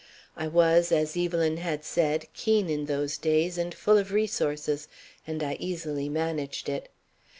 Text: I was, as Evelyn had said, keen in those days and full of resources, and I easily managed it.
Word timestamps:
I 0.35 0.47
was, 0.47 0.91
as 0.91 1.15
Evelyn 1.15 1.57
had 1.57 1.85
said, 1.85 2.25
keen 2.33 2.71
in 2.71 2.85
those 2.85 3.19
days 3.19 3.59
and 3.59 3.71
full 3.71 3.99
of 3.99 4.11
resources, 4.11 4.87
and 5.27 5.43
I 5.43 5.57
easily 5.59 6.09
managed 6.09 6.69
it. 6.69 6.89